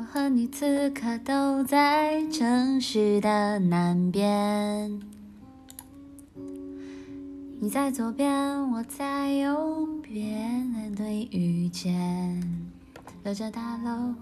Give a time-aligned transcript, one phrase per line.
[0.00, 4.98] 我和你此刻都在城市的南边，
[7.60, 8.32] 你在左边，
[8.72, 12.42] 我在右边，对遇见，
[13.22, 14.14] 隔着大楼，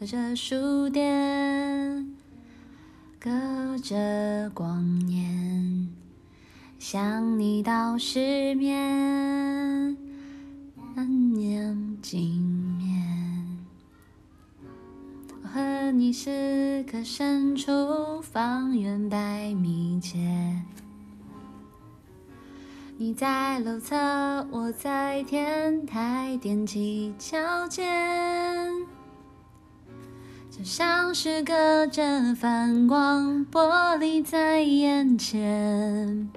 [0.00, 2.16] 隔着书店，
[3.20, 3.30] 隔
[3.82, 5.86] 着光年，
[6.78, 8.72] 想你到失眠，
[16.16, 20.64] 和你时刻身处方圆百米间，
[22.96, 23.94] 你在楼侧，
[24.50, 27.84] 我在天台，踮起脚尖，
[30.50, 36.30] 就像是隔着反光玻璃在眼前，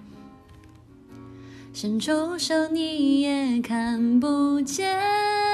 [1.71, 5.48] 伸出手你也看不见。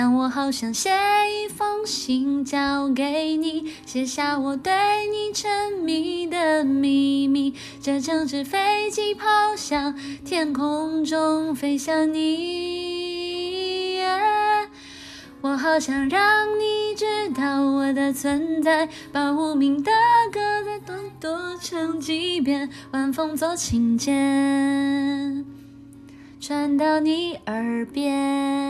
[0.00, 4.72] 但我好想写一封信交给你，写下我对
[5.10, 7.52] 你沉迷的秘密。
[7.82, 9.92] 这整只飞机抛向
[10.24, 13.98] 天空中，飞向你。
[15.40, 19.90] 我好想让你知道我的存在，把无名的
[20.30, 25.44] 歌再多多唱几遍，晚风做琴键，
[26.40, 28.67] 传到你耳边。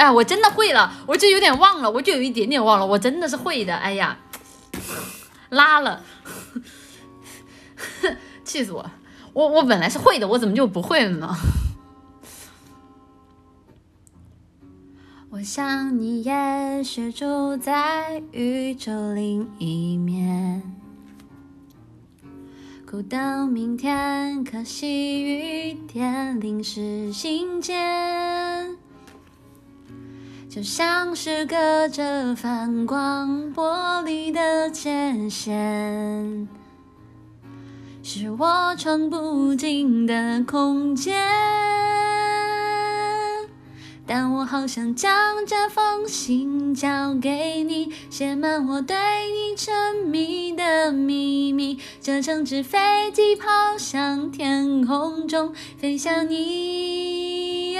[0.00, 0.06] 呼！
[0.06, 3.76] 哎，我真的会了，我就有点忘了，我就有一点点忘了，我真的是会的。
[3.76, 4.16] 哎呀，
[5.50, 6.02] 拉了，
[8.42, 8.90] 气死我！
[9.34, 11.36] 我我本来是会的，我怎么就不会了呢？
[15.30, 20.62] 我想你也是住在宇宙另一面，
[22.84, 28.76] 苦等明天，可惜雨点淋湿心间，
[30.50, 34.90] 就像是隔着反光玻璃的界
[35.30, 36.48] 限，
[38.02, 41.16] 是我闯不进的空间。
[44.04, 51.78] 但我好想将这封信交给你，写满我对你沉迷的秘密。
[52.00, 53.46] 这成纸飞机抛
[53.78, 57.78] 向天空中，飞向你。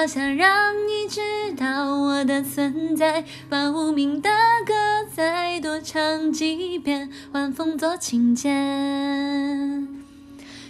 [0.00, 1.20] 好想让你知
[1.58, 4.30] 道我的存在，把无名的
[4.64, 4.72] 歌
[5.14, 9.86] 再多唱几遍，晚风做琴键，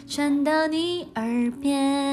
[0.08, 2.09] 传到你耳边。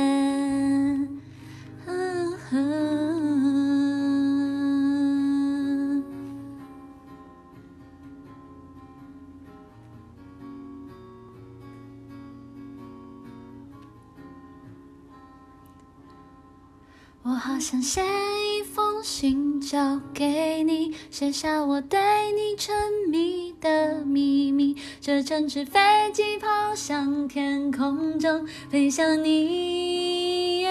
[17.23, 22.00] 我好想写一封信交给你，写下我对
[22.31, 22.73] 你沉
[23.09, 24.78] 迷的秘密。
[25.01, 25.79] 这整只飞
[26.13, 30.66] 机抛向天空中，飞向你。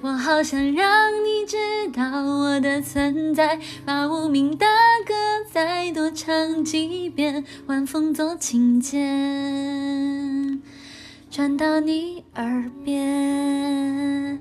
[0.00, 1.56] 我好想让你知
[1.94, 4.66] 道我的存在，把无名的
[5.06, 5.14] 歌
[5.52, 10.60] 再多唱几遍，晚风做琴键，
[11.30, 14.40] 传到你耳边。